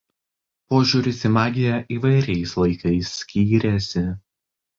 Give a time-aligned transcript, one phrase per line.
[0.73, 4.05] Požiūris į magiją įvairiais laikais skyrėsi.